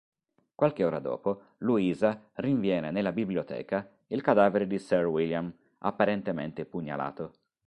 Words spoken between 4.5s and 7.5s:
di Sir William, apparentemente pugnalato...